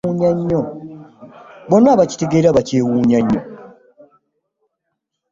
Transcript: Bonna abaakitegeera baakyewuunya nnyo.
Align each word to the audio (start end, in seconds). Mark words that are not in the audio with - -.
Bonna 1.69 1.87
abaakitegeera 1.91 2.55
baakyewuunya 2.55 3.19
nnyo. 3.23 3.41